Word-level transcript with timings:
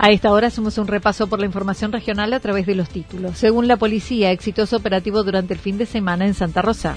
A 0.00 0.12
esta 0.12 0.30
hora 0.30 0.46
hacemos 0.46 0.78
un 0.78 0.86
repaso 0.86 1.26
por 1.26 1.40
la 1.40 1.46
información 1.46 1.90
regional 1.90 2.32
a 2.32 2.38
través 2.38 2.66
de 2.66 2.76
los 2.76 2.88
títulos. 2.88 3.36
Según 3.36 3.66
la 3.66 3.76
policía, 3.76 4.30
exitoso 4.30 4.76
operativo 4.76 5.24
durante 5.24 5.54
el 5.54 5.58
fin 5.58 5.76
de 5.76 5.86
semana 5.86 6.24
en 6.24 6.34
Santa 6.34 6.62
Rosa. 6.62 6.96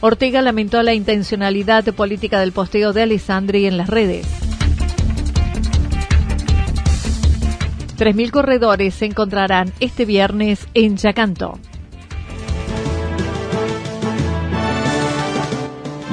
Ortega 0.00 0.40
lamentó 0.40 0.80
la 0.84 0.94
intencionalidad 0.94 1.84
política 1.94 2.38
del 2.38 2.52
posteo 2.52 2.92
de 2.92 3.02
Alessandri 3.02 3.66
en 3.66 3.76
las 3.76 3.88
redes. 3.88 4.28
3.000 7.98 8.30
corredores 8.30 8.94
se 8.94 9.06
encontrarán 9.06 9.72
este 9.80 10.04
viernes 10.04 10.68
en 10.74 10.96
Yacanto. 10.96 11.58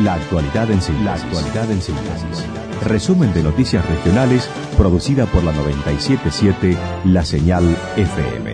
La 0.04 0.16
actualidad 0.16 0.70
en 0.70 0.82
síntesis. 0.82 1.26
La 1.56 1.64
en 1.64 2.90
Resumen 2.90 3.34
de 3.34 3.42
noticias 3.42 3.88
regionales 3.88 4.50
producida 4.78 5.26
por 5.28 5.46
la 5.46 5.54
977 5.54 6.78
La 7.06 7.24
Señal 7.24 7.64
FM. 7.96 8.54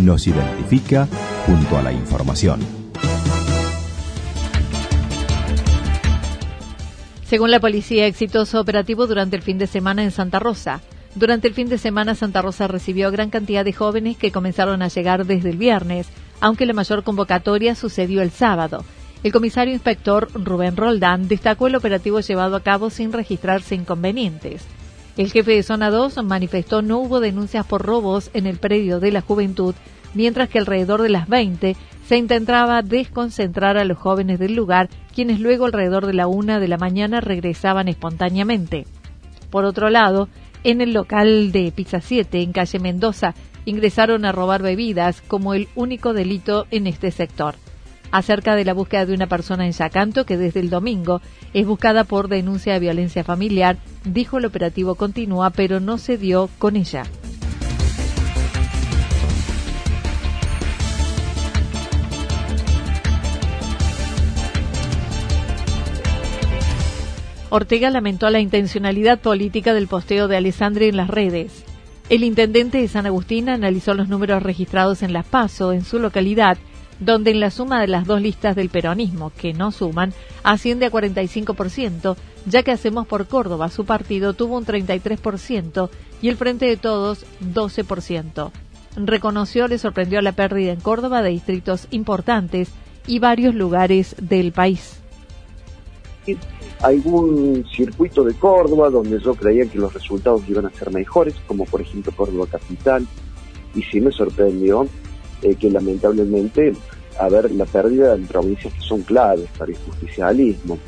Nos 0.00 0.26
identifica 0.26 1.08
junto 1.46 1.78
a 1.78 1.82
la 1.82 1.94
información. 1.94 2.60
Según 7.24 7.50
la 7.50 7.60
policía, 7.60 8.06
exitoso 8.06 8.60
operativo 8.60 9.06
durante 9.06 9.36
el 9.36 9.42
fin 9.42 9.56
de 9.56 9.68
semana 9.68 10.04
en 10.04 10.10
Santa 10.10 10.40
Rosa. 10.40 10.82
Durante 11.14 11.48
el 11.48 11.54
fin 11.54 11.70
de 11.70 11.78
semana, 11.78 12.14
Santa 12.14 12.42
Rosa 12.42 12.68
recibió 12.68 13.10
gran 13.10 13.30
cantidad 13.30 13.64
de 13.64 13.72
jóvenes 13.72 14.18
que 14.18 14.30
comenzaron 14.30 14.82
a 14.82 14.88
llegar 14.88 15.24
desde 15.24 15.48
el 15.48 15.56
viernes, 15.56 16.08
aunque 16.40 16.66
la 16.66 16.74
mayor 16.74 17.02
convocatoria 17.02 17.74
sucedió 17.74 18.20
el 18.20 18.30
sábado. 18.30 18.84
El 19.22 19.30
comisario 19.30 19.72
inspector 19.72 20.28
Rubén 20.34 20.76
Roldán 20.76 21.28
destacó 21.28 21.68
el 21.68 21.76
operativo 21.76 22.18
llevado 22.18 22.56
a 22.56 22.60
cabo 22.60 22.90
sin 22.90 23.12
registrarse 23.12 23.76
inconvenientes. 23.76 24.66
El 25.16 25.30
jefe 25.30 25.52
de 25.52 25.62
Zona 25.62 25.90
2 25.90 26.24
manifestó 26.24 26.82
no 26.82 26.98
hubo 26.98 27.20
denuncias 27.20 27.64
por 27.64 27.82
robos 27.82 28.30
en 28.34 28.48
el 28.48 28.56
predio 28.56 28.98
de 28.98 29.12
la 29.12 29.20
juventud, 29.20 29.76
mientras 30.14 30.48
que 30.48 30.58
alrededor 30.58 31.02
de 31.02 31.10
las 31.10 31.28
20 31.28 31.76
se 32.08 32.16
intentaba 32.16 32.82
desconcentrar 32.82 33.76
a 33.76 33.84
los 33.84 33.96
jóvenes 33.96 34.40
del 34.40 34.56
lugar, 34.56 34.88
quienes 35.14 35.38
luego 35.38 35.66
alrededor 35.66 36.06
de 36.06 36.14
la 36.14 36.26
una 36.26 36.58
de 36.58 36.66
la 36.66 36.76
mañana 36.76 37.20
regresaban 37.20 37.86
espontáneamente. 37.86 38.86
Por 39.50 39.64
otro 39.64 39.88
lado, 39.88 40.28
en 40.64 40.80
el 40.80 40.92
local 40.92 41.52
de 41.52 41.70
Pizza 41.70 42.00
7, 42.00 42.42
en 42.42 42.52
calle 42.52 42.80
Mendoza, 42.80 43.34
ingresaron 43.66 44.24
a 44.24 44.32
robar 44.32 44.62
bebidas 44.62 45.22
como 45.22 45.54
el 45.54 45.68
único 45.76 46.12
delito 46.12 46.66
en 46.72 46.88
este 46.88 47.12
sector 47.12 47.54
acerca 48.12 48.54
de 48.54 48.64
la 48.64 48.74
búsqueda 48.74 49.06
de 49.06 49.14
una 49.14 49.26
persona 49.26 49.66
en 49.66 49.72
Yacanto 49.72 50.24
que 50.24 50.36
desde 50.36 50.60
el 50.60 50.70
domingo 50.70 51.20
es 51.52 51.66
buscada 51.66 52.04
por 52.04 52.28
denuncia 52.28 52.74
de 52.74 52.80
violencia 52.80 53.24
familiar. 53.24 53.78
Dijo 54.04 54.38
el 54.38 54.44
operativo 54.44 54.94
continúa, 54.94 55.50
pero 55.50 55.80
no 55.80 55.98
se 55.98 56.18
dio 56.18 56.48
con 56.58 56.76
ella. 56.76 57.04
Ortega 67.54 67.90
lamentó 67.90 68.30
la 68.30 68.40
intencionalidad 68.40 69.20
política 69.20 69.74
del 69.74 69.86
posteo 69.86 70.26
de 70.26 70.38
Alessandri 70.38 70.86
en 70.86 70.96
las 70.96 71.08
redes. 71.08 71.64
El 72.08 72.24
intendente 72.24 72.78
de 72.78 72.88
San 72.88 73.04
Agustín 73.04 73.50
analizó 73.50 73.92
los 73.92 74.08
números 74.08 74.42
registrados 74.42 75.02
en 75.02 75.12
Las 75.12 75.26
Paso, 75.26 75.72
en 75.72 75.84
su 75.84 75.98
localidad, 75.98 76.56
donde 77.00 77.30
en 77.30 77.40
la 77.40 77.50
suma 77.50 77.80
de 77.80 77.88
las 77.88 78.06
dos 78.06 78.20
listas 78.20 78.56
del 78.56 78.68
peronismo, 78.68 79.32
que 79.36 79.52
no 79.52 79.72
suman, 79.72 80.12
asciende 80.42 80.86
a 80.86 80.90
45%, 80.90 82.16
ya 82.46 82.62
que 82.62 82.72
Hacemos 82.72 83.06
por 83.06 83.26
Córdoba, 83.26 83.68
su 83.68 83.84
partido 83.84 84.34
tuvo 84.34 84.58
un 84.58 84.66
33% 84.66 85.90
y 86.20 86.28
el 86.28 86.36
Frente 86.36 86.66
de 86.66 86.76
Todos 86.76 87.24
12%. 87.40 88.50
Reconoció, 88.96 89.68
le 89.68 89.78
sorprendió 89.78 90.20
la 90.20 90.32
pérdida 90.32 90.72
en 90.72 90.80
Córdoba 90.80 91.22
de 91.22 91.30
distritos 91.30 91.88
importantes 91.90 92.70
y 93.06 93.18
varios 93.18 93.54
lugares 93.54 94.14
del 94.20 94.52
país. 94.52 95.00
Algún 96.82 97.64
circuito 97.74 98.22
de 98.22 98.34
Córdoba 98.34 98.90
donde 98.90 99.18
yo 99.20 99.34
creía 99.34 99.66
que 99.66 99.78
los 99.78 99.92
resultados 99.92 100.42
iban 100.48 100.66
a 100.66 100.70
ser 100.70 100.92
mejores, 100.92 101.34
como 101.46 101.64
por 101.64 101.80
ejemplo 101.80 102.12
Córdoba 102.14 102.46
Capital, 102.50 103.06
y 103.74 103.82
sí 103.82 104.00
me 104.00 104.12
sorprendió 104.12 104.86
eh, 105.42 105.54
que 105.56 105.70
lamentablemente 105.70 106.72
a 107.18 107.28
ver 107.28 107.50
la 107.52 107.66
pérdida 107.66 108.16
de 108.16 108.26
provincias 108.26 108.72
que 108.72 108.80
son 108.80 109.02
claves 109.02 109.48
para 109.58 109.70
el 109.70 109.78
justicialismo. 109.78 110.78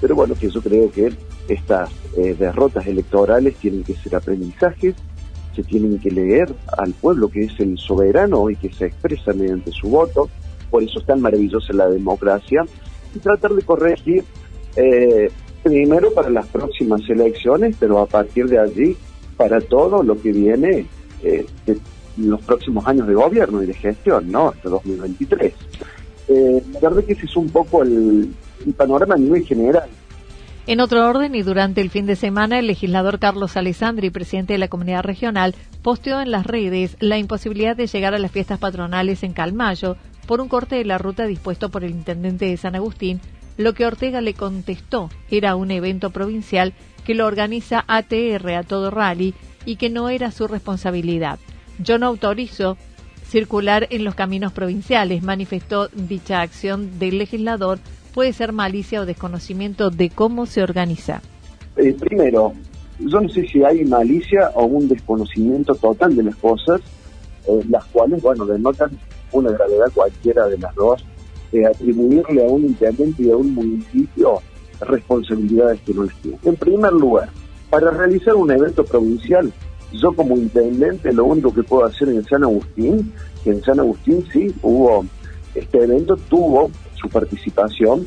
Pero 0.00 0.14
bueno, 0.14 0.34
que 0.34 0.48
yo 0.48 0.62
creo 0.62 0.90
que 0.90 1.12
estas 1.48 1.90
eh, 2.16 2.34
derrotas 2.38 2.86
electorales 2.86 3.56
tienen 3.56 3.82
que 3.82 3.94
ser 3.94 4.16
aprendizajes, 4.16 4.94
se 5.54 5.62
tienen 5.64 5.98
que 5.98 6.10
leer 6.10 6.54
al 6.76 6.92
pueblo 6.92 7.28
que 7.28 7.44
es 7.44 7.58
el 7.58 7.76
soberano 7.78 8.48
y 8.50 8.56
que 8.56 8.72
se 8.72 8.86
expresa 8.86 9.32
mediante 9.32 9.72
su 9.72 9.88
voto, 9.88 10.28
por 10.70 10.82
eso 10.82 11.00
es 11.00 11.06
tan 11.06 11.20
maravillosa 11.20 11.72
la 11.72 11.88
democracia, 11.88 12.64
y 13.14 13.18
tratar 13.18 13.52
de 13.52 13.62
corregir 13.62 14.24
eh, 14.76 15.30
primero 15.62 16.12
para 16.12 16.30
las 16.30 16.46
próximas 16.46 17.00
elecciones, 17.08 17.74
pero 17.80 17.98
a 17.98 18.06
partir 18.06 18.46
de 18.48 18.58
allí 18.58 18.96
para 19.36 19.60
todo 19.60 20.02
lo 20.02 20.20
que 20.20 20.32
viene 20.32 20.86
eh, 21.22 21.46
los 22.18 22.40
próximos 22.42 22.86
años 22.86 23.06
de 23.06 23.14
gobierno 23.14 23.62
y 23.62 23.66
de 23.66 23.74
gestión, 23.74 24.30
¿no? 24.30 24.48
Hasta 24.48 24.68
2023. 24.68 25.54
Eh, 26.28 26.62
la 26.74 26.80
verdad 26.80 27.04
que 27.04 27.12
ese 27.12 27.26
es 27.26 27.36
un 27.36 27.48
poco 27.48 27.82
el, 27.82 28.34
panorama 28.76 29.14
a 29.14 29.18
nivel 29.18 29.44
general. 29.44 29.88
En 30.66 30.80
otro 30.80 31.08
orden, 31.08 31.34
y 31.34 31.42
durante 31.42 31.80
el 31.80 31.88
fin 31.88 32.04
de 32.04 32.16
semana, 32.16 32.58
el 32.58 32.66
legislador 32.66 33.18
Carlos 33.18 33.56
Alessandri, 33.56 34.10
presidente 34.10 34.52
de 34.52 34.58
la 34.58 34.68
comunidad 34.68 35.02
regional, 35.02 35.54
posteó 35.80 36.20
en 36.20 36.30
las 36.30 36.46
redes 36.46 36.96
la 37.00 37.16
imposibilidad 37.16 37.74
de 37.74 37.86
llegar 37.86 38.14
a 38.14 38.18
las 38.18 38.30
fiestas 38.30 38.58
patronales 38.58 39.22
en 39.22 39.32
Calmayo 39.32 39.96
por 40.26 40.42
un 40.42 40.48
corte 40.48 40.76
de 40.76 40.84
la 40.84 40.98
ruta 40.98 41.26
dispuesto 41.26 41.70
por 41.70 41.84
el 41.84 41.92
intendente 41.92 42.44
de 42.44 42.58
San 42.58 42.74
Agustín, 42.74 43.20
lo 43.56 43.72
que 43.72 43.86
Ortega 43.86 44.20
le 44.20 44.34
contestó 44.34 45.08
era 45.30 45.56
un 45.56 45.70
evento 45.70 46.10
provincial 46.10 46.74
que 47.04 47.14
lo 47.14 47.26
organiza 47.26 47.84
ATR 47.88 48.50
a 48.50 48.62
todo 48.62 48.90
rally 48.90 49.34
y 49.64 49.76
que 49.76 49.88
no 49.88 50.10
era 50.10 50.30
su 50.30 50.46
responsabilidad. 50.46 51.38
Yo 51.78 51.98
no 51.98 52.06
autorizo 52.06 52.76
circular 53.28 53.86
en 53.90 54.04
los 54.04 54.14
caminos 54.14 54.52
provinciales, 54.52 55.22
manifestó 55.22 55.88
dicha 55.88 56.40
acción 56.40 56.98
del 56.98 57.18
legislador, 57.18 57.78
puede 58.14 58.32
ser 58.32 58.52
malicia 58.52 59.02
o 59.02 59.06
desconocimiento 59.06 59.90
de 59.90 60.10
cómo 60.10 60.46
se 60.46 60.62
organiza. 60.62 61.20
Eh, 61.76 61.94
primero, 61.98 62.54
yo 62.98 63.20
no 63.20 63.28
sé 63.28 63.46
si 63.46 63.62
hay 63.62 63.84
malicia 63.84 64.50
o 64.54 64.64
un 64.64 64.88
desconocimiento 64.88 65.74
total 65.74 66.16
de 66.16 66.24
las 66.24 66.36
cosas, 66.36 66.80
eh, 67.46 67.60
las 67.68 67.84
cuales, 67.86 68.20
bueno, 68.22 68.46
denotan 68.46 68.90
una 69.32 69.50
gravedad 69.50 69.92
cualquiera 69.94 70.46
de 70.46 70.58
las 70.58 70.74
dos, 70.74 71.04
eh, 71.52 71.64
atribuirle 71.64 72.44
a 72.44 72.48
un 72.48 72.64
intendente 72.64 73.22
y 73.22 73.30
a 73.30 73.36
un 73.36 73.54
municipio 73.54 74.40
responsabilidades 74.80 75.80
que 75.82 75.94
no 75.94 76.04
les. 76.04 76.14
En 76.44 76.56
primer 76.56 76.92
lugar, 76.92 77.28
para 77.70 77.90
realizar 77.90 78.34
un 78.34 78.50
evento 78.50 78.84
provincial 78.84 79.52
Yo 79.92 80.12
como 80.12 80.36
intendente 80.36 81.12
lo 81.12 81.24
único 81.24 81.52
que 81.52 81.62
puedo 81.62 81.84
hacer 81.84 82.08
en 82.08 82.24
San 82.24 82.44
Agustín, 82.44 83.12
que 83.42 83.50
en 83.50 83.62
San 83.62 83.80
Agustín 83.80 84.24
sí 84.32 84.54
hubo, 84.62 85.04
este 85.54 85.82
evento 85.82 86.16
tuvo 86.28 86.70
su 86.94 87.08
participación, 87.08 88.06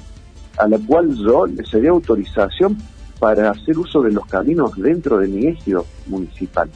a 0.57 0.67
la 0.67 0.77
cual 0.79 1.15
yo 1.15 1.47
le 1.47 1.65
cedí 1.65 1.87
autorización 1.87 2.77
para 3.19 3.51
hacer 3.51 3.77
uso 3.77 4.01
de 4.01 4.11
los 4.11 4.25
caminos 4.25 4.71
dentro 4.75 5.17
de 5.17 5.27
mi 5.27 5.47
ejido 5.47 5.85
municipal 6.07 6.69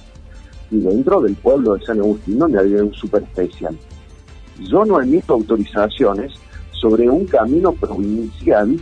y 0.72 0.80
dentro 0.80 1.22
del 1.22 1.36
pueblo 1.36 1.76
de 1.76 1.86
San 1.86 2.00
Agustín, 2.00 2.40
donde 2.40 2.60
había 2.60 2.84
un 2.84 2.94
super 2.94 3.24
especial. 3.24 3.78
Yo 4.70 4.86
no 4.86 5.02
emito 5.02 5.34
autorizaciones 5.34 6.34
sobre 6.72 7.10
un 7.10 7.26
camino 7.26 7.74
provincial 7.74 8.80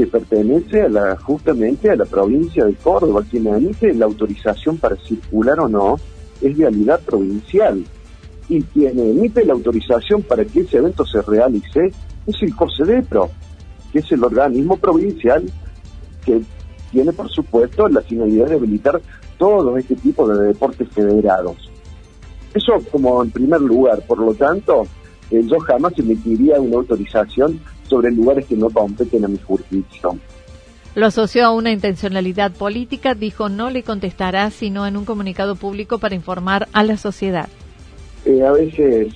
que 0.00 0.06
pertenece 0.06 0.80
a 0.80 0.88
la, 0.88 1.16
justamente 1.16 1.90
a 1.90 1.96
la 1.96 2.06
provincia 2.06 2.64
de 2.64 2.74
Córdoba. 2.74 3.22
Quien 3.30 3.46
emite 3.48 3.92
la 3.92 4.06
autorización 4.06 4.78
para 4.78 4.96
circular 4.96 5.60
o 5.60 5.68
no 5.68 5.96
es 6.40 6.56
vialidad 6.56 7.00
provincial. 7.00 7.84
Y 8.48 8.62
quien 8.62 8.98
emite 8.98 9.44
la 9.44 9.52
autorización 9.52 10.22
para 10.22 10.44
que 10.46 10.60
ese 10.60 10.78
evento 10.78 11.04
se 11.04 11.20
realice 11.20 11.92
es 12.26 12.42
el 12.42 12.56
COSEDEPRO, 12.56 13.28
que 13.92 13.98
es 13.98 14.10
el 14.10 14.24
organismo 14.24 14.78
provincial 14.78 15.44
que 16.24 16.40
tiene, 16.90 17.12
por 17.12 17.28
supuesto, 17.28 17.86
la 17.88 18.00
finalidad 18.00 18.48
de 18.48 18.54
habilitar 18.54 19.02
todo 19.38 19.76
este 19.76 19.96
tipo 19.96 20.26
de 20.26 20.48
deportes 20.48 20.88
federados. 20.88 21.70
Eso 22.54 22.72
como 22.90 23.22
en 23.22 23.30
primer 23.30 23.60
lugar, 23.60 24.02
por 24.06 24.18
lo 24.18 24.32
tanto, 24.34 24.86
eh, 25.30 25.42
yo 25.44 25.58
jamás 25.60 25.92
emitiría 25.98 26.58
una 26.58 26.76
autorización 26.76 27.60
sobre 27.90 28.12
lugares 28.12 28.46
que 28.46 28.56
no 28.56 28.70
competen 28.70 29.24
a 29.24 29.28
mi 29.28 29.38
jurisdicción. 29.38 30.20
Lo 30.94 31.06
asoció 31.06 31.44
a 31.44 31.50
una 31.52 31.70
intencionalidad 31.70 32.52
política, 32.52 33.14
dijo 33.14 33.48
no 33.48 33.70
le 33.70 33.82
contestará 33.82 34.50
sino 34.50 34.86
en 34.86 34.96
un 34.96 35.04
comunicado 35.04 35.56
público 35.56 35.98
para 35.98 36.14
informar 36.14 36.68
a 36.72 36.82
la 36.84 36.96
sociedad. 36.96 37.48
Eh, 38.24 38.42
a 38.42 38.52
veces 38.52 39.14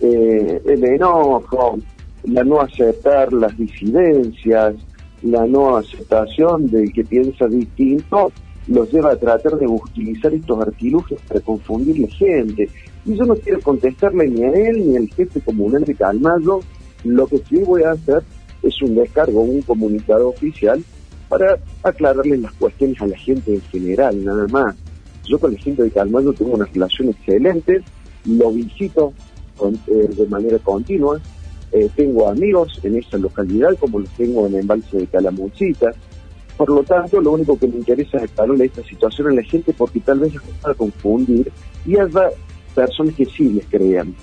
eh, 0.00 0.60
el 0.64 0.84
enojo, 0.84 1.78
la 2.24 2.42
no 2.42 2.60
aceptar 2.60 3.32
las 3.32 3.56
disidencias, 3.56 4.74
la 5.22 5.46
no 5.46 5.76
aceptación 5.76 6.66
del 6.70 6.92
que 6.92 7.04
piensa 7.04 7.46
distinto, 7.46 8.32
los 8.68 8.92
lleva 8.92 9.12
a 9.12 9.16
tratar 9.16 9.56
de 9.58 9.66
utilizar 9.66 10.34
estos 10.34 10.60
artilugios 10.60 11.20
para 11.22 11.40
confundir 11.40 11.98
la 11.98 12.08
gente. 12.08 12.68
Y 13.04 13.14
yo 13.14 13.24
no 13.24 13.36
quiero 13.36 13.60
contestarle 13.60 14.28
ni 14.28 14.42
a 14.42 14.50
él 14.50 14.90
ni 14.90 14.96
al 14.96 15.08
jefe 15.08 15.40
comunal 15.40 15.84
de 15.84 15.94
Calmayo. 15.94 16.60
Lo 17.06 17.26
que 17.26 17.38
sí 17.48 17.56
voy 17.58 17.82
a 17.82 17.92
hacer 17.92 18.22
es 18.62 18.80
un 18.82 18.94
descargo, 18.94 19.42
un 19.42 19.62
comunicado 19.62 20.28
oficial 20.28 20.82
para 21.28 21.58
aclararle 21.82 22.36
las 22.38 22.52
cuestiones 22.54 23.00
a 23.00 23.06
la 23.06 23.16
gente 23.16 23.54
en 23.54 23.60
general, 23.62 24.24
nada 24.24 24.46
más. 24.48 24.76
Yo 25.24 25.38
con 25.38 25.52
la 25.52 25.58
gente 25.58 25.82
de 25.82 25.90
Calmayo 25.90 26.32
tengo 26.32 26.52
una 26.52 26.66
relación 26.66 27.08
excelente, 27.08 27.82
lo 28.24 28.52
visito 28.52 29.12
eh, 29.88 30.08
de 30.08 30.26
manera 30.28 30.58
continua, 30.58 31.20
eh, 31.72 31.88
tengo 31.96 32.28
amigos 32.28 32.78
en 32.84 32.96
esa 32.96 33.18
localidad 33.18 33.76
como 33.80 34.00
los 34.00 34.10
tengo 34.10 34.46
en 34.46 34.54
el 34.54 34.60
embalse 34.60 34.98
de 34.98 35.06
Calamuchita, 35.06 35.92
por 36.56 36.70
lo 36.70 36.82
tanto, 36.84 37.20
lo 37.20 37.32
único 37.32 37.58
que 37.58 37.68
me 37.68 37.76
interesa 37.76 38.16
es 38.16 38.24
aclararle 38.24 38.64
esta 38.64 38.82
situación 38.82 39.28
a 39.28 39.34
la 39.34 39.42
gente 39.42 39.74
porque 39.74 40.00
tal 40.00 40.20
vez 40.20 40.32
les 40.32 40.42
a 40.64 40.72
confundir 40.72 41.52
y 41.84 41.98
haya 41.98 42.30
personas 42.76 43.14
que 43.14 43.24
sí 43.24 43.48
les 43.48 43.66
crean. 43.66 44.14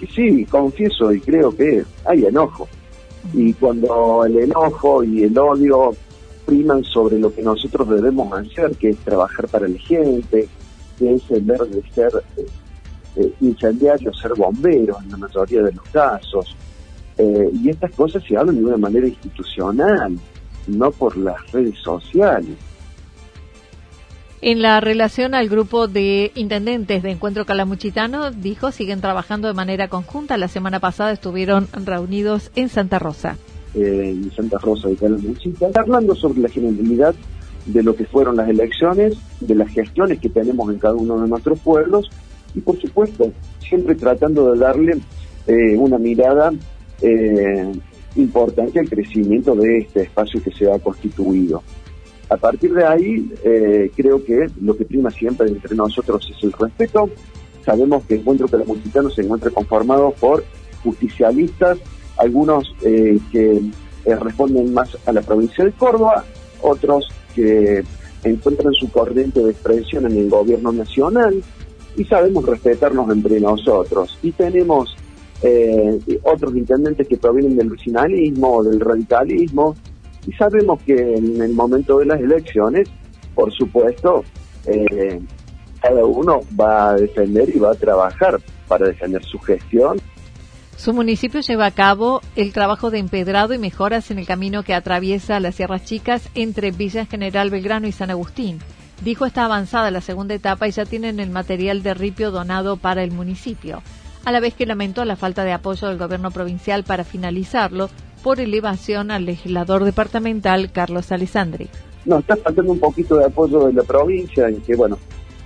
Y 0.00 0.06
sí, 0.06 0.44
confieso 0.44 1.12
y 1.12 1.20
creo 1.20 1.50
que 1.50 1.82
hay 2.04 2.26
enojo. 2.26 2.68
Y 3.32 3.54
cuando 3.54 4.24
el 4.24 4.38
enojo 4.38 5.02
y 5.02 5.24
el 5.24 5.36
odio 5.38 5.96
priman 6.44 6.84
sobre 6.84 7.18
lo 7.18 7.34
que 7.34 7.42
nosotros 7.42 7.88
debemos 7.88 8.30
hacer, 8.32 8.76
que 8.76 8.90
es 8.90 8.98
trabajar 8.98 9.48
para 9.48 9.66
la 9.66 9.78
gente, 9.78 10.48
que 10.98 11.14
es 11.14 11.30
el 11.30 11.42
ver 11.42 11.60
de 11.62 11.82
ser 11.90 12.10
eh, 13.16 13.32
incendiarios, 13.40 14.18
ser 14.20 14.32
bomberos 14.36 15.02
en 15.02 15.10
la 15.10 15.16
mayoría 15.16 15.62
de 15.62 15.72
los 15.72 15.84
casos. 15.88 16.54
Eh, 17.16 17.50
y 17.62 17.70
estas 17.70 17.92
cosas 17.92 18.22
se 18.28 18.36
hablan 18.36 18.56
de 18.56 18.64
una 18.64 18.76
manera 18.76 19.06
institucional 19.06 20.18
no 20.66 20.90
por 20.90 21.16
las 21.16 21.50
redes 21.52 21.78
sociales. 21.78 22.56
En 24.44 24.60
la 24.60 24.80
relación 24.80 25.36
al 25.36 25.48
grupo 25.48 25.86
de 25.86 26.32
intendentes 26.34 27.04
de 27.04 27.12
Encuentro 27.12 27.46
Calamuchitano, 27.46 28.32
dijo, 28.32 28.72
siguen 28.72 29.00
trabajando 29.00 29.46
de 29.46 29.54
manera 29.54 29.86
conjunta. 29.86 30.36
La 30.36 30.48
semana 30.48 30.80
pasada 30.80 31.12
estuvieron 31.12 31.68
reunidos 31.72 32.50
en 32.56 32.68
Santa 32.68 32.98
Rosa. 32.98 33.38
Eh, 33.76 34.08
en 34.10 34.32
Santa 34.32 34.58
Rosa 34.58 34.88
de 34.88 34.96
Calamuchita, 34.96 35.68
hablando 35.76 36.16
sobre 36.16 36.40
la 36.40 36.48
generalidad 36.48 37.14
de 37.66 37.84
lo 37.84 37.94
que 37.94 38.04
fueron 38.04 38.34
las 38.34 38.48
elecciones, 38.48 39.14
de 39.38 39.54
las 39.54 39.70
gestiones 39.70 40.18
que 40.18 40.28
tenemos 40.28 40.72
en 40.72 40.80
cada 40.80 40.94
uno 40.94 41.20
de 41.20 41.28
nuestros 41.28 41.60
pueblos 41.60 42.10
y, 42.52 42.60
por 42.62 42.76
supuesto, 42.80 43.30
siempre 43.60 43.94
tratando 43.94 44.52
de 44.52 44.58
darle 44.58 44.98
eh, 45.46 45.76
una 45.76 45.98
mirada 45.98 46.52
eh, 47.00 47.72
importante 48.16 48.80
el 48.80 48.90
crecimiento 48.90 49.54
de 49.54 49.78
este 49.78 50.02
espacio 50.02 50.42
que 50.42 50.50
se 50.50 50.68
ha 50.68 50.80
constituido. 50.80 51.62
A 52.32 52.36
partir 52.38 52.72
de 52.72 52.82
ahí, 52.82 53.30
eh, 53.44 53.90
creo 53.94 54.24
que 54.24 54.46
lo 54.62 54.74
que 54.74 54.86
prima 54.86 55.10
siempre 55.10 55.48
entre 55.48 55.76
nosotros 55.76 56.26
es 56.34 56.42
el 56.42 56.52
respeto. 56.52 57.10
Sabemos 57.62 58.04
que 58.04 58.14
Encuentro 58.14 58.48
Calamuchitano 58.48 59.10
se 59.10 59.20
encuentra 59.20 59.50
conformado 59.50 60.12
por 60.18 60.42
justicialistas, 60.82 61.76
algunos 62.16 62.74
eh, 62.80 63.18
que 63.30 63.60
eh, 64.06 64.16
responden 64.16 64.72
más 64.72 64.96
a 65.04 65.12
la 65.12 65.20
provincia 65.20 65.62
de 65.62 65.72
Córdoba, 65.72 66.24
otros 66.62 67.06
que 67.34 67.84
encuentran 68.24 68.72
su 68.72 68.90
corriente 68.90 69.40
de 69.40 69.50
expresión 69.50 70.06
en 70.06 70.16
el 70.16 70.30
gobierno 70.30 70.72
nacional 70.72 71.42
y 71.98 72.04
sabemos 72.06 72.46
respetarnos 72.46 73.10
entre 73.10 73.40
nosotros. 73.40 74.18
Y 74.22 74.32
tenemos 74.32 74.96
otros 76.22 76.54
intendentes 76.54 77.08
que 77.08 77.16
provienen 77.16 77.56
del 77.56 77.68
vecinalismo 77.68 78.62
del 78.62 78.78
radicalismo, 78.78 79.74
y 80.26 80.32
sabemos 80.32 80.80
que 80.82 80.94
en 80.94 81.40
el 81.40 81.52
momento 81.52 81.98
de 81.98 82.06
las 82.06 82.20
elecciones, 82.20 82.88
por 83.34 83.52
supuesto, 83.52 84.24
eh, 84.66 85.20
cada 85.80 86.04
uno 86.04 86.40
va 86.58 86.90
a 86.90 86.94
defender 86.94 87.54
y 87.54 87.58
va 87.58 87.72
a 87.72 87.74
trabajar 87.74 88.40
para 88.68 88.86
defender 88.86 89.24
su 89.24 89.38
gestión. 89.40 90.00
Su 90.76 90.92
municipio 90.92 91.40
lleva 91.40 91.66
a 91.66 91.70
cabo 91.70 92.20
el 92.34 92.52
trabajo 92.52 92.90
de 92.90 92.98
empedrado 92.98 93.52
y 93.52 93.58
mejoras 93.58 94.10
en 94.10 94.18
el 94.18 94.26
camino 94.26 94.62
que 94.62 94.74
atraviesa 94.74 95.40
las 95.40 95.56
Sierras 95.56 95.84
Chicas 95.84 96.28
entre 96.34 96.70
Villa 96.70 97.04
General 97.06 97.50
Belgrano 97.50 97.86
y 97.86 97.92
San 97.92 98.10
Agustín. 98.10 98.58
Dijo 99.04 99.26
está 99.26 99.44
avanzada 99.44 99.90
la 99.90 100.00
segunda 100.00 100.34
etapa 100.34 100.68
y 100.68 100.70
ya 100.70 100.84
tienen 100.84 101.20
el 101.20 101.30
material 101.30 101.82
de 101.82 101.94
ripio 101.94 102.30
donado 102.30 102.76
para 102.76 103.02
el 103.02 103.10
municipio 103.10 103.82
a 104.24 104.32
la 104.32 104.40
vez 104.40 104.54
que 104.54 104.66
lamentó 104.66 105.04
la 105.04 105.16
falta 105.16 105.44
de 105.44 105.52
apoyo 105.52 105.88
del 105.88 105.98
gobierno 105.98 106.30
provincial 106.30 106.84
para 106.84 107.04
finalizarlo 107.04 107.90
por 108.22 108.40
elevación 108.40 109.10
al 109.10 109.26
legislador 109.26 109.84
departamental 109.84 110.70
Carlos 110.72 111.12
Alessandri. 111.12 111.68
No, 112.04 112.18
está 112.18 112.36
faltando 112.36 112.72
un 112.72 112.80
poquito 112.80 113.16
de 113.16 113.26
apoyo 113.26 113.66
de 113.66 113.72
la 113.72 113.82
provincia 113.82 114.48
en 114.48 114.60
que, 114.60 114.74
bueno, 114.74 114.98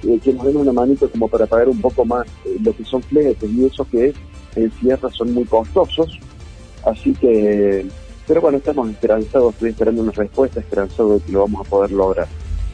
eh, 0.04 0.18
que 0.22 0.32
nos 0.32 0.44
den 0.44 0.56
una 0.56 0.72
manito 0.72 1.10
como 1.10 1.28
para 1.28 1.46
pagar 1.46 1.68
un 1.68 1.80
poco 1.80 2.04
más 2.04 2.26
eh, 2.44 2.56
lo 2.62 2.74
que 2.74 2.84
son 2.84 3.02
fletes 3.02 3.50
y 3.50 3.64
eso 3.64 3.86
que 3.90 4.14
en 4.54 4.70
ciertas 4.72 5.14
son 5.14 5.32
muy 5.34 5.44
costosos. 5.44 6.18
Así 6.84 7.12
que, 7.14 7.86
pero 8.26 8.40
bueno, 8.40 8.58
estamos 8.58 8.90
esperanzados, 8.90 9.54
estoy 9.54 9.70
esperando 9.70 10.02
una 10.02 10.12
respuesta, 10.12 10.60
esperanzado 10.60 11.14
de 11.14 11.24
que 11.24 11.32
lo 11.32 11.40
vamos 11.40 11.66
a 11.66 11.70
poder 11.70 11.92
lograr. 11.92 12.28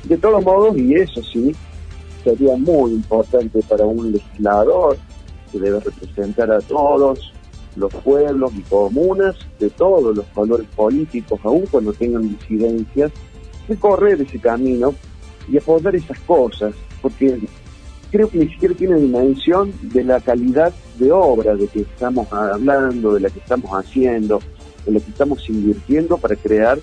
De 0.05 0.17
todos 0.17 0.45
modos, 0.45 0.77
y 0.77 0.95
eso 0.95 1.23
sí, 1.23 1.55
sería 2.23 2.57
muy 2.57 2.93
importante 2.93 3.61
para 3.69 3.85
un 3.85 4.13
legislador 4.13 4.97
que 5.51 5.59
debe 5.59 5.81
representar 5.81 6.51
a 6.51 6.61
todos 6.61 7.33
los 7.77 7.93
pueblos 7.95 8.53
y 8.57 8.63
comunas 8.63 9.37
de 9.59 9.71
todos 9.71 10.17
los 10.17 10.27
colores 10.27 10.67
políticos, 10.75 11.41
aun 11.45 11.65
cuando 11.71 11.93
tengan 11.93 12.29
disidencias, 12.29 13.13
recorrer 13.69 14.21
ese 14.21 14.39
camino 14.39 14.95
y 15.49 15.59
apoyar 15.59 15.97
esas 15.97 16.19
cosas, 16.21 16.75
porque 17.01 17.41
creo 18.11 18.29
que 18.29 18.39
ni 18.39 18.49
siquiera 18.49 18.75
tiene 18.75 18.97
dimensión 18.97 19.73
de 19.83 20.05
la 20.05 20.21
calidad 20.21 20.73
de 20.99 21.11
obra 21.11 21.57
de 21.57 21.67
que 21.69 21.81
estamos 21.81 22.31
hablando, 22.33 23.15
de 23.15 23.21
la 23.21 23.31
que 23.31 23.39
estamos 23.39 23.71
haciendo, 23.73 24.41
de 24.85 24.93
la 24.93 25.01
que 25.01 25.11
estamos 25.11 25.49
invirtiendo 25.49 26.19
para 26.19 26.37
crear 26.37 26.79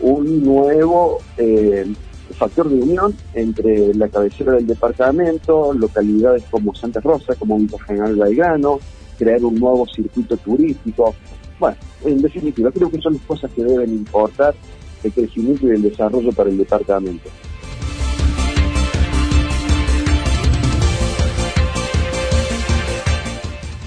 un 0.00 0.44
nuevo 0.44 1.18
eh, 1.36 1.84
factor 2.36 2.68
de 2.68 2.76
unión 2.76 3.14
entre 3.34 3.92
la 3.94 4.08
cabecera 4.08 4.52
del 4.52 4.66
departamento, 4.66 5.72
localidades 5.72 6.44
como 6.50 6.74
Santa 6.74 7.00
Rosa, 7.00 7.34
como 7.34 7.58
Villa 7.58 7.78
General 7.84 8.14
Baigano, 8.14 8.78
crear 9.18 9.44
un 9.44 9.56
nuevo 9.56 9.86
circuito 9.86 10.36
turístico. 10.36 11.14
Bueno, 11.58 11.76
en 12.04 12.22
definitiva, 12.22 12.70
creo 12.70 12.90
que 12.90 13.00
son 13.00 13.14
las 13.14 13.22
cosas 13.22 13.50
que 13.52 13.64
deben 13.64 13.90
importar 13.90 14.54
el 15.02 15.12
crecimiento 15.12 15.66
y 15.66 15.70
el 15.70 15.82
desarrollo 15.82 16.32
para 16.32 16.50
el 16.50 16.58
departamento. 16.58 17.28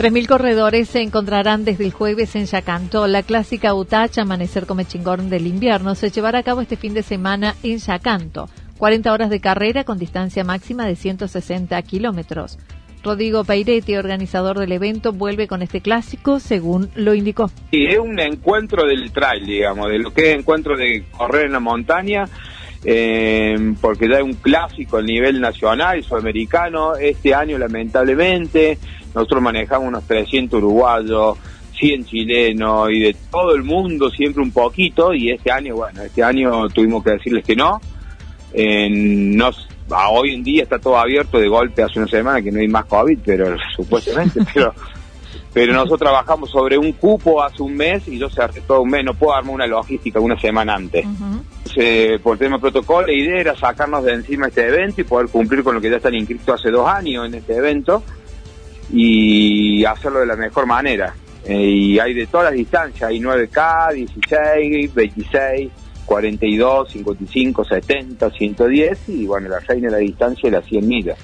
3.000 0.02 0.28
corredores 0.28 0.90
se 0.90 1.04
encontrarán 1.04 1.64
desde 1.64 1.86
el 1.86 1.92
jueves 1.92 2.36
en 2.36 2.46
Yacanto. 2.46 3.06
La 3.06 3.22
clásica 3.22 3.76
Utacha 3.76 4.24
Amanecer 4.24 4.66
Come 4.66 4.86
Chingón 4.86 5.30
del 5.30 5.46
invierno 5.46 5.94
se 5.94 6.10
llevará 6.10 6.40
a 6.40 6.44
cabo 6.44 6.62
este 6.62 6.76
fin 6.76 6.96
de 6.96 7.04
semana 7.04 7.56
en 7.62 7.78
Yacanto. 7.78 8.50
40 8.80 9.14
horas 9.14 9.30
de 9.30 9.40
carrera 9.40 9.84
con 9.84 10.00
distancia 10.00 10.44
máxima 10.44 10.88
de 10.88 10.96
160 10.96 11.80
kilómetros. 11.84 12.58
Rodrigo 13.04 13.44
Peiretti, 13.44 13.96
organizador 13.96 14.60
del 14.60 14.72
evento, 14.72 15.12
vuelve 15.12 15.48
con 15.48 15.62
este 15.62 15.82
clásico, 15.82 16.40
según 16.40 16.90
lo 16.96 17.14
indicó. 17.14 17.50
Sí, 17.72 17.86
es 17.86 17.98
un 17.98 18.20
encuentro 18.20 18.86
del 18.86 19.12
trail, 19.12 19.46
digamos, 19.46 19.90
de 19.90 20.00
lo 20.00 20.14
que 20.14 20.32
es 20.32 20.40
encuentro 20.40 20.78
de 20.78 21.06
correr 21.18 21.48
en 21.48 21.54
la 21.54 21.60
montaña, 21.60 22.26
eh, 22.84 23.74
porque 23.82 24.08
ya 24.08 24.18
es 24.18 24.24
un 24.24 24.34
clásico 24.34 24.98
a 24.98 25.02
nivel 25.02 25.42
nacional 25.42 26.04
sudamericano. 26.04 26.96
Este 26.96 27.34
año, 27.34 27.58
lamentablemente, 27.58 28.78
nosotros 29.16 29.42
manejamos 29.42 29.88
unos 29.88 30.06
300 30.06 30.60
uruguayos, 30.60 31.38
100 31.80 32.06
chilenos 32.06 32.92
y 32.92 33.00
de 33.00 33.16
todo 33.32 33.56
el 33.56 33.64
mundo 33.64 34.12
siempre 34.12 34.44
un 34.44 34.52
poquito, 34.52 35.14
y 35.16 35.32
este 35.32 35.52
año, 35.52 35.76
bueno, 35.76 36.04
este 36.04 36.24
año 36.24 36.70
tuvimos 36.70 37.04
que 37.04 37.12
decirles 37.12 37.44
que 37.44 37.56
no. 37.56 37.82
Eh, 38.54 38.90
nos 39.92 40.02
hoy 40.12 40.34
en 40.34 40.44
día 40.44 40.64
está 40.64 40.80
todo 40.80 40.98
abierto 40.98 41.38
de 41.38 41.48
golpe 41.48 41.84
hace 41.84 42.00
una 42.00 42.08
semana 42.08 42.42
que 42.42 42.52
no 42.52 42.60
hay 42.60 42.68
más 42.68 42.86
COVID, 42.86 43.20
pero 43.24 43.56
supuestamente, 43.76 44.40
pero 44.54 44.74
pero 45.54 45.74
nosotros 45.74 46.00
trabajamos 46.00 46.50
sobre 46.50 46.78
un 46.78 46.94
cupo 46.94 47.44
hace 47.44 47.62
un 47.62 47.76
mes 47.76 48.08
y 48.08 48.18
yo 48.18 48.30
cerré 48.30 48.62
todo 48.62 48.82
un 48.82 48.90
mes, 48.90 49.04
no 49.04 49.14
puedo 49.14 49.34
armar 49.34 49.56
una 49.56 49.68
logística 49.68 50.20
una 50.20 50.40
semana 50.40 50.76
antes. 50.76 51.06
por 52.24 52.38
tema 52.38 52.56
de 52.56 52.62
protocolo, 52.62 53.08
la 53.08 53.14
idea 53.14 53.42
era 53.42 53.56
sacarnos 53.56 54.04
de 54.06 54.14
encima 54.14 54.48
este 54.48 54.68
evento 54.68 55.02
y 55.02 55.04
poder 55.04 55.28
cumplir 55.28 55.62
con 55.64 55.76
lo 55.76 55.82
que 55.82 55.90
ya 55.90 55.98
están 55.98 56.16
inscritos 56.16 56.60
hace 56.60 56.72
dos 56.72 56.88
años 56.88 57.26
en 57.26 57.36
este 57.36 57.58
evento 57.58 58.02
y 58.94 59.84
hacerlo 59.84 60.22
de 60.22 60.28
la 60.28 60.38
mejor 60.38 60.66
manera. 60.66 61.14
Eh, 61.44 61.58
y 61.58 62.00
hay 62.00 62.14
de 62.14 62.28
todas 62.28 62.46
las 62.46 62.54
distancias, 62.54 63.10
hay 63.10 63.20
9K, 63.20 63.94
16, 63.94 64.94
26, 64.94 65.72
42, 66.06 66.92
55, 66.92 67.66
70, 67.66 68.30
110 68.30 69.10
y 69.10 69.26
bueno, 69.26 69.50
la 69.50 69.60
reina 69.60 69.88
de 69.88 69.94
la 69.94 69.98
distancia 70.00 70.48
es 70.48 70.54
las 70.54 70.66
100 70.66 70.88
millas. 70.88 71.18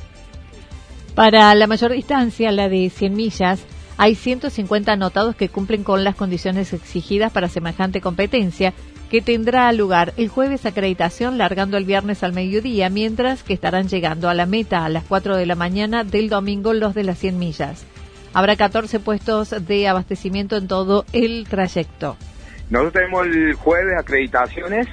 Para 1.15 1.53
la 1.55 1.67
mayor 1.67 1.93
distancia, 1.93 2.51
la 2.51 2.69
de 2.69 2.89
100 2.89 3.13
millas, 3.15 3.65
hay 3.98 4.13
150 4.13 4.91
anotados 4.91 5.36
que 5.36 5.50
cumplen 5.50 5.84
con 5.84 6.03
las 6.03 6.15
condiciones 6.15 6.74
exigidas 6.74 7.31
para 7.31 7.50
semejante 7.50 8.01
competencia, 8.01 8.74
que 9.10 9.22
tendrá 9.22 9.72
lugar 9.72 10.13
el 10.17 10.29
jueves 10.29 10.65
acreditación 10.65 11.38
largando 11.38 11.77
el 11.77 11.86
viernes 11.86 12.24
al 12.24 12.34
mediodía, 12.34 12.89
mientras 12.89 13.41
que 13.41 13.53
estarán 13.53 13.88
llegando 13.88 14.29
a 14.29 14.34
la 14.34 14.46
meta 14.46 14.86
a 14.86 14.89
las 14.89 15.03
4 15.05 15.38
de 15.38 15.46
la 15.46 15.55
mañana 15.55 16.03
del 16.03 16.29
domingo 16.29 16.74
los 16.74 16.93
de 16.93 17.03
las 17.03 17.17
100 17.17 17.39
millas. 17.39 17.86
Habrá 18.34 18.55
14 18.55 19.00
puestos 19.00 19.55
de 19.65 19.88
abastecimiento 19.88 20.57
en 20.57 20.67
todo 20.67 21.05
el 21.13 21.48
trayecto. 21.50 22.17
Nosotros 22.69 22.93
tenemos 22.93 23.27
el 23.27 23.53
jueves 23.53 23.95
acreditaciones 23.97 24.88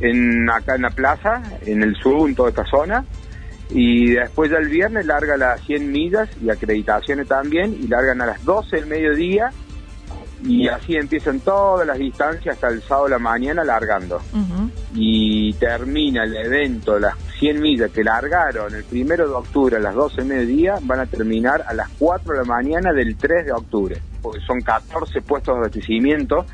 en 0.00 0.50
acá 0.50 0.74
en 0.74 0.82
la 0.82 0.90
plaza, 0.90 1.42
en 1.64 1.82
el 1.82 1.94
sur, 1.96 2.28
en 2.28 2.34
toda 2.34 2.50
esta 2.50 2.64
zona. 2.64 3.04
Y 3.70 4.12
después 4.12 4.50
ya 4.50 4.58
el 4.58 4.68
viernes 4.68 5.06
larga 5.06 5.36
las 5.36 5.60
100 5.62 5.90
millas 5.90 6.28
y 6.40 6.50
acreditaciones 6.50 7.26
también, 7.26 7.72
y 7.72 7.88
largan 7.88 8.20
a 8.22 8.26
las 8.26 8.44
12 8.44 8.76
del 8.76 8.86
mediodía 8.86 9.50
y 10.44 10.68
así 10.68 10.96
empiezan 10.96 11.40
todas 11.40 11.86
las 11.86 11.98
distancias 11.98 12.54
hasta 12.54 12.68
el 12.68 12.82
sábado 12.82 13.04
de 13.04 13.10
la 13.12 13.18
mañana 13.18 13.64
largando. 13.64 14.20
Y 14.94 15.52
termina 15.54 16.24
el 16.24 16.36
evento, 16.36 16.98
las 16.98 17.16
100 17.38 17.60
millas 17.60 17.90
que 17.90 18.02
largaron 18.02 18.74
el 18.74 18.84
primero 18.84 19.28
de 19.28 19.34
octubre 19.34 19.76
a 19.76 19.80
las 19.80 19.94
12 19.94 20.16
del 20.16 20.26
mediodía, 20.26 20.78
van 20.82 21.00
a 21.00 21.06
terminar 21.06 21.64
a 21.66 21.74
las 21.74 21.88
4 21.98 22.32
de 22.32 22.38
la 22.38 22.44
mañana 22.44 22.92
del 22.92 23.16
3 23.16 23.46
de 23.46 23.52
octubre, 23.52 24.00
porque 24.22 24.40
son 24.40 24.60
14 24.60 25.20
puestos 25.22 25.54
de 25.54 25.58
abastecimiento 25.58 26.46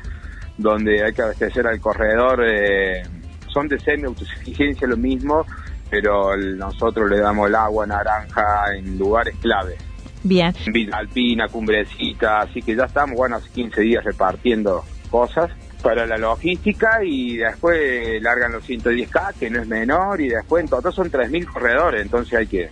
donde 0.57 1.03
hay 1.03 1.13
que 1.13 1.21
abastecer 1.21 1.65
al 1.67 1.79
corredor, 1.79 2.43
eh, 2.45 3.03
son 3.47 3.67
de 3.67 3.79
semi-autosuficiencia 3.79 4.87
lo 4.87 4.97
mismo, 4.97 5.45
pero 5.89 6.35
nosotros 6.37 7.09
le 7.09 7.19
damos 7.19 7.47
el 7.47 7.55
agua 7.55 7.85
naranja 7.85 8.75
en 8.75 8.97
lugares 8.97 9.35
claves. 9.41 9.77
Bien. 10.23 10.53
Villa 10.71 10.97
Alpina, 10.97 11.47
Cumbrecita, 11.47 12.41
así 12.41 12.61
que 12.61 12.75
ya 12.75 12.85
estamos, 12.85 13.15
bueno, 13.17 13.37
hace 13.37 13.49
15 13.49 13.81
días 13.81 14.03
repartiendo 14.03 14.83
cosas 15.09 15.51
para 15.83 16.07
la 16.07 16.17
logística 16.17 17.03
y 17.03 17.37
después 17.37 18.21
largan 18.21 18.53
los 18.53 18.67
110K, 18.67 19.33
que 19.35 19.49
no 19.49 19.61
es 19.61 19.67
menor, 19.67 20.21
y 20.21 20.29
después 20.29 20.63
en 20.63 20.69
total 20.69 20.93
son 20.93 21.11
3.000 21.11 21.45
corredores, 21.45 22.01
entonces 22.01 22.33
hay 22.33 22.47
que... 22.47 22.69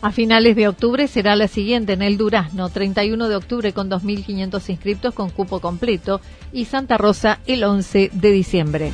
A 0.00 0.10
finales 0.10 0.56
de 0.56 0.66
octubre 0.66 1.06
será 1.06 1.36
la 1.36 1.46
siguiente 1.48 1.92
en 1.92 2.02
el 2.02 2.16
Durazno, 2.16 2.68
31 2.70 3.28
de 3.28 3.36
octubre 3.36 3.72
con 3.72 3.90
2.500 3.90 4.70
inscriptos 4.70 5.14
con 5.14 5.30
cupo 5.30 5.60
completo 5.60 6.20
y 6.52 6.64
Santa 6.64 6.98
Rosa 6.98 7.38
el 7.46 7.62
11 7.62 8.10
de 8.12 8.30
diciembre. 8.30 8.92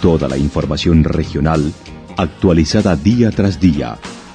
Toda 0.00 0.28
la 0.28 0.36
información 0.36 1.04
regional 1.04 1.72
actualizada 2.16 2.96
día 2.96 3.30
tras 3.30 3.60
día. 3.60 3.98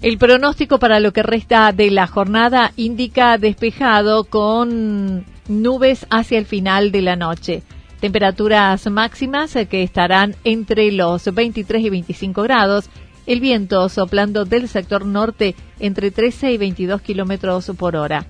El 0.00 0.16
pronóstico 0.16 0.78
para 0.78 1.00
lo 1.00 1.12
que 1.12 1.24
resta 1.24 1.72
de 1.72 1.90
la 1.90 2.06
jornada 2.06 2.72
indica 2.76 3.36
despejado 3.36 4.22
con 4.22 5.24
nubes 5.48 6.06
hacia 6.08 6.38
el 6.38 6.46
final 6.46 6.92
de 6.92 7.02
la 7.02 7.16
noche. 7.16 7.64
Temperaturas 7.98 8.88
máximas 8.88 9.54
que 9.68 9.82
estarán 9.82 10.36
entre 10.44 10.92
los 10.92 11.34
23 11.34 11.82
y 11.82 11.90
25 11.90 12.42
grados. 12.44 12.88
El 13.26 13.40
viento 13.40 13.88
soplando 13.88 14.44
del 14.44 14.68
sector 14.68 15.04
norte 15.04 15.56
entre 15.80 16.12
13 16.12 16.52
y 16.52 16.58
22 16.58 17.02
kilómetros 17.02 17.72
por 17.76 17.96
hora. 17.96 18.24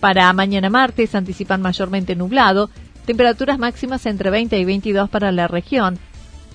Para 0.00 0.30
mañana 0.34 0.68
martes 0.68 1.14
anticipan 1.14 1.62
mayormente 1.62 2.14
nublado. 2.14 2.68
Temperaturas 3.06 3.58
máximas 3.58 4.04
entre 4.04 4.28
20 4.28 4.58
y 4.58 4.64
22 4.66 5.08
para 5.08 5.32
la 5.32 5.48
región. 5.48 5.98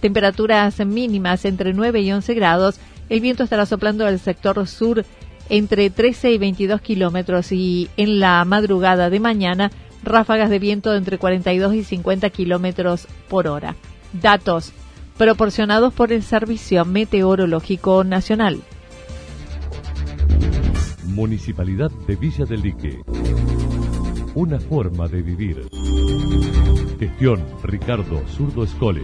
Temperaturas 0.02 0.86
mínimas 0.86 1.46
entre 1.46 1.74
9 1.74 2.02
y 2.02 2.12
11 2.12 2.34
grados 2.36 2.80
el 3.12 3.20
viento 3.20 3.44
estará 3.44 3.66
soplando 3.66 4.06
del 4.06 4.20
sector 4.20 4.66
sur 4.66 5.04
entre 5.50 5.90
13 5.90 6.32
y 6.32 6.38
22 6.38 6.80
kilómetros 6.80 7.52
y 7.52 7.90
en 7.98 8.22
la 8.22 8.46
madrugada 8.46 9.10
de 9.10 9.20
mañana 9.20 9.70
ráfagas 10.02 10.50
de 10.50 10.60
viento 10.60 10.96
entre 10.96 11.18
42 11.18 11.76
y 11.76 11.84
50 11.84 12.30
kilómetros 12.30 13.10
por 13.28 13.48
hora. 13.48 13.76
Datos 14.14 14.72
proporcionados 15.18 15.94
por 15.94 16.14
el 16.14 16.24
Servicio 16.24 16.86
Meteorológico 16.86 18.06
Nacional. 18.06 18.62
Municipalidad 21.04 21.92
de 22.08 22.16
Villa 22.16 22.46
del 22.46 22.62
Lique. 22.62 23.02
Una 24.36 24.58
forma 24.58 25.10
de 25.10 25.22
vivir. 25.22 25.68
Gestión 26.98 27.46
Ricardo 27.62 28.26
Zurdo 28.30 28.64
Escole. 28.64 29.04